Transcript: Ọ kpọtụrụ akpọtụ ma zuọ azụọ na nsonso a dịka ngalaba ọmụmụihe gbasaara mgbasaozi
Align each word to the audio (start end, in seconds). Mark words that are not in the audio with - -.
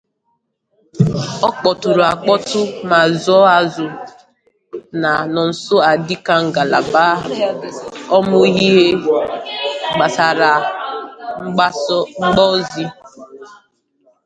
Ọ 1.47 1.49
kpọtụrụ 1.57 2.03
akpọtụ 2.13 2.59
ma 2.89 2.99
zuọ 3.21 3.41
azụọ 3.57 3.91
na 5.01 5.11
nsonso 5.27 5.77
a 5.89 5.91
dịka 6.07 6.35
ngalaba 6.47 7.05
ọmụmụihe 8.15 8.85
gbasaara 9.93 10.51
mgbasaozi 11.43 12.85